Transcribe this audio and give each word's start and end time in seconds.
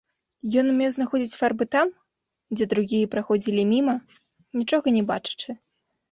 Ён 0.59 0.65
умеў 0.69 0.91
знаходзіць 0.93 1.37
фарбы 1.41 1.65
там, 1.75 1.87
дзе 2.55 2.67
другія 2.71 3.09
праходзілі 3.13 3.65
міма, 3.73 3.95
нічога 4.61 4.95
не 4.97 5.03
бачачы. 5.13 5.49